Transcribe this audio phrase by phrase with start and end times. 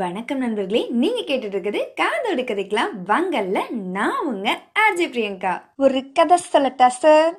[0.00, 2.92] வணக்கம் நண்பர்களே நீங்க கேட்டுட்டு இருக்குது காதோடு கதைக்கலாம்.
[3.08, 3.58] வங்கல்ல
[3.96, 4.48] நான் உங்க
[4.82, 5.52] ஆர்ஜே பிரியங்கா.
[5.76, 7.32] ஒரு கதை சொல்லட்டா சார்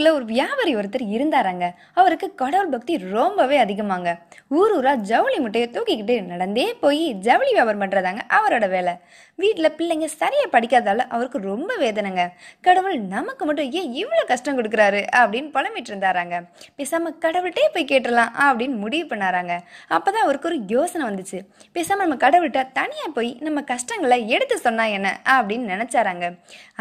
[0.00, 1.64] ஊரில் ஒரு வியாபாரி ஒருத்தர் இருந்தாராங்க.
[2.00, 4.10] அவருக்கு கடவுள் பக்தி ரொம்பவே அதிகமாங்க.
[4.58, 8.94] ஊர் ஊரா ஜவுளி முட்டையை தூக்கிக்கிட்டு நடந்தே போய் ஜவுளி வியாபாரம் பண்றதாங்க அவரோட வேலை.
[9.42, 12.24] வீட்டில் பிள்ளைங்க சரியா படிக்காதால அவருக்கு ரொம்ப வேதனைங்க.
[12.66, 16.38] கடவுள் நமக்கு மட்டும் ஏன் இவ்வளோ கஷ்டம் கொடுக்குறாரு அப்படின்னு புலம்பிட்டு இருந்தாராங்க.
[16.78, 19.54] பேசாம கடவுள்கிட்டே போய் கேட்டுடலாம் அப்படின்னு முடிவு பண்ணாராங்க.
[19.98, 21.40] அப்பதான் அவருக்கு ஒரு யோசனை வந்துச்சு.
[21.76, 26.26] பேசாமல் நம்ம கடவுள்கிட்ட தனியாக போய் நம்ம கஷ்டங்களை எடுத்து சொன்னா என்ன அப்படின்னு நினச்சாராங்க.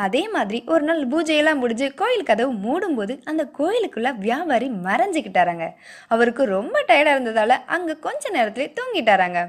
[0.08, 5.66] அதே மாதிரி ஒரு நாள் பூஜையெல்லாம் முடிஞ்சு கோயில் கதவு மூடும்போது அந்த கோயிலுக்குள்ள வியாபாரி மறைஞ்சிக்கிட்டாராங்க.
[6.14, 9.42] அவருக்கு ரொம்ப டயர்டாக இருந்ததால அங்கே கொஞ்ச நேரத்திலே தூங்கிட்டாராங்க.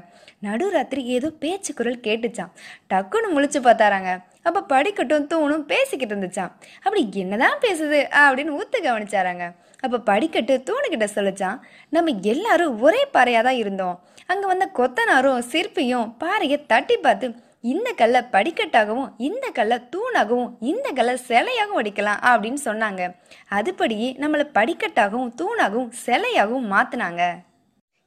[0.45, 2.53] நடுராத்திரி ஏதோ பேச்சு குரல் கேட்டுச்சான்
[2.91, 4.11] டக்குன்னு முழிச்சு பார்த்தாராங்க.
[4.47, 6.53] அப்போ படிக்கட்டும் தூணும் பேசிக்கிட்டு இருந்துச்சான்
[6.85, 9.45] அப்படி என்னதான் பேசுது அப்படின்னு ஊத்து கவனிச்சாராங்க.
[9.85, 11.59] அப்போ படிக்கட்டு தூணுகிட்ட சொல்லிச்சான்
[11.95, 13.95] நம்ம எல்லாரும் ஒரே பாறையாக தான் இருந்தோம்.
[14.31, 17.27] அங்கே வந்த கொத்தனாரும் சிற்பியும் பாறையை தட்டி பார்த்து
[17.61, 23.01] இந்த கல்லை படிக்கட்டாகவும் இந்த கல்லை தூணாகவும் இந்த கல்லை சிலையாகவும் அடிக்கலாம் அப்படின்னு சொன்னாங்க.
[23.49, 27.23] அதுபடியே நம்மளை படிக்கட்டாகவும் தூணாகவும் சிலையாகவும் மாத்துனாங்க.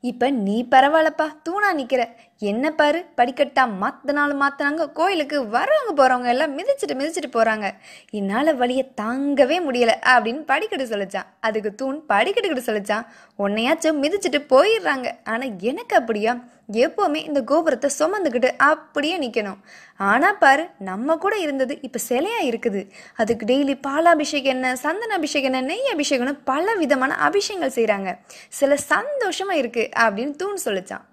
[0.00, 2.02] இப்ப நீ பரவாயில்லப்பா தூணா நிக்கிற.
[2.38, 7.70] என்ன பாரு படிக்கட்டா மாத்தினாலும் மாத்தினாங்க கோயிலுக்கு வரவங்க போறவங்க எல்லாம் மிதிச்சிட்டு மிதிச்சிட்டு போறாங்க.
[8.10, 11.26] என்னால வழிய தாங்கவே முடியல அப்படின்னு படிக்கட்டு சொல்லிச்சான்.
[11.40, 13.06] அதுக்கு தூண் படிக்கட்டுக்கிட்டு சொல்லிச்சான்.
[13.38, 15.10] உன்னையாச்சும் மிதிச்சிட்டு போயிடுறாங்க.
[15.24, 16.34] ஆனா எனக்கு அப்படியா?
[16.72, 19.58] எப்பவுமே இந்த கோபுரத்தை சுமந்துக்கிட்டு அப்படியே நிக்கணும்.
[19.96, 22.90] ஆனா பாரு நம்ம கூட இருந்தது இப்ப சிலையா இருக்குது.
[23.16, 28.18] அதுக்கு டெய்லி பாலாபிஷேகம் என்ன சந்தன அபிஷேகம் என்ன நெய் அபிஷேகம்னு பல விதமான அபிஷேகங்கள் செய்கிறாங்க
[28.48, 31.04] சில சந்தோஷமா இருக்கு அப்படின்னு தூண் சொல்லிச்சான்.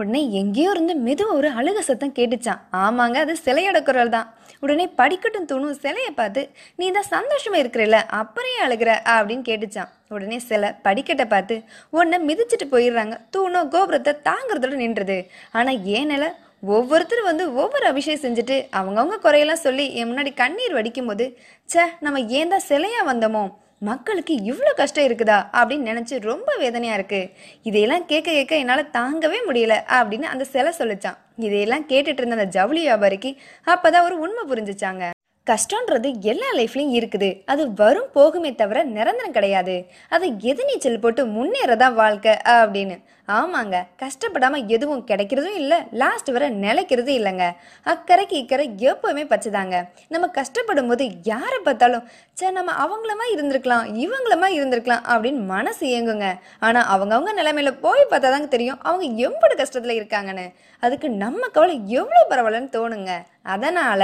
[0.00, 4.28] உடனே எங்கேயோ இருந்து மெது ஒரு அழுக சத்தம் கேட்டுச்சான் ஆமாங்க அது சிலையோட குரல் தான்
[4.62, 6.42] உடனே படிக்கட்டும் தூணும் சிலையை பார்த்து
[6.78, 8.90] நீ தான் சந்தோஷமா இருக்கிறல்ல அப்புறம் அழுகிற?
[9.14, 11.56] அப்படின்னு கேட்டுச்சான் உடனே சிலை படிக்கட்டை பார்த்து
[11.90, 13.16] உன்னை மிதிச்சிட்டு போயிடுறாங்க.
[13.34, 15.18] தூணோ கோபுரத்தை தாங்குறதோட நின்றது.
[15.52, 16.24] ஆனா ஏனல
[16.70, 21.26] ஒவ்வொருத்தரும் வந்து ஒவ்வொரு அபிஷேகம் செஞ்சுட்டு அவங்கவுங்க குறையெல்லாம் சொல்லி என் முன்னாடி கண்ணீர் வடிக்கும் போது
[21.68, 23.44] ச்சே நம்ம ஏன் தான் சிலையா வந்தோமோ?
[23.88, 27.30] மக்களுக்கு இவ்வளோ கஷ்டம் இருக்குதா அப்படின்னு நினச்சி ரொம்ப வேதனையாக இருக்குது
[27.68, 31.18] இதையெல்லாம் கேட்க கேட்க என்னால் தாங்கவே முடியல அப்படின்னு அந்த சிலை சொல்லிச்சான்.
[31.46, 33.30] இதையெல்லாம் கேட்டுட்டு இருந்த அந்த ஜவுளி வியாபாரிக்கு
[33.74, 35.04] அப்போ தான் ஒரு உண்மை புரிஞ்சுச்சாங்க.
[35.46, 37.42] கஷ்டன்றது எல்லா லைஃப்லையும் இருக்குது.
[37.46, 39.86] அது வரும் போகுமே தவிர நிரந்தரம் கிடையாது.
[40.08, 42.96] அதை எதிர்நீச்சல் போட்டு முன்னேறதான் வாழ்க்கை அப்படின்னு.
[43.28, 47.44] ஆமாங்க கஷ்டப்படாம எதுவும் கிடைக்கிறதும் இல்லை லாஸ்ட் வரை நிலைக்கிறதும் இல்லைங்க.
[47.84, 49.88] அக்கறைக்கு இக்கறை எப்பவுமே பச்சைதாங்க.
[50.08, 56.80] நம்ம கஷ்டப்படும் போது யாரை பார்த்தாலும் சே நம்ம அவங்களமா இருந்திருக்கலாம் இவங்களமா இருந்திருக்கலாம் அப்படின்னு மனசு இயங்குங்க ஆனா
[56.96, 60.46] அவங்கவுங்க நிலைமையில போய் பார்த்தாதாங்க தெரியும் அவங்க எவ்வளவு கஷ்டத்துல இருக்காங்கன்னு.
[60.80, 63.10] அதுக்கு நம்ம கவலை எவ்வளவு பரவாயில்லன்னு தோணுங்க.
[63.42, 64.02] அதனால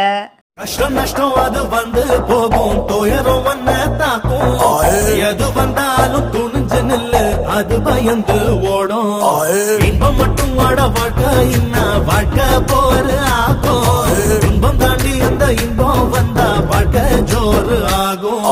[0.61, 2.87] கஷ்டம் நஷ்டம் அது வந்து போகும்.
[2.87, 4.55] துயரம் வந்த தாக்கும்.
[5.29, 8.37] எது வந்தாலும் துணிஞ்சு நில்லு அது பயந்து
[8.71, 9.13] ஓடும்.
[9.89, 11.83] இன்பம் மட்டும் வாட வாழ்க்கை என்ன?
[12.09, 14.09] வாழ்க்கை போரு ஆகும்.
[14.51, 18.49] இன்பம் தாண்டி அந்த இன்பம் வந்தா வாழ்க்கை ஜோறு ஆகும்.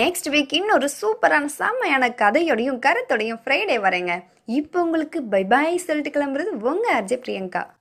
[0.00, 4.24] நெக்ஸ்ட் வீக் இன்னொரு சூப்பரான செம்மையான கதையோடையும் கருத்தோடையும் ஃப்ரைடே வரேங்க.
[4.44, 7.76] இப்போ உங்களுக்கு பை பாய் சொல்லிட்டு கிளம்புறது உங்க அர்ஜய் பிரியங்கா.